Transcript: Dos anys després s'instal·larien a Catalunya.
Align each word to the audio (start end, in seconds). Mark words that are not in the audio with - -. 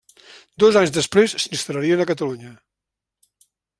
Dos 0.63 0.77
anys 0.79 0.93
després 0.95 1.35
s'instal·larien 1.43 2.01
a 2.07 2.11
Catalunya. 2.13 2.55